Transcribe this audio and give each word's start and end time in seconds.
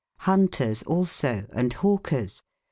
Runters 0.21 0.83
also, 0.87 1.43
& 1.61 1.79
bawkers. 1.79 2.41